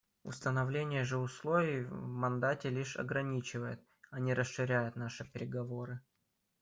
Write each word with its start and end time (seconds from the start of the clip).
Установление 0.23 1.03
же 1.03 1.19
условий 1.19 1.83
в 1.83 1.93
мандате 2.07 2.69
лишь 2.71 2.97
ограничивает, 2.97 3.79
а 4.09 4.19
не 4.19 4.33
расширяет 4.33 4.95
наши 4.95 5.25
переговоры. 5.25 6.01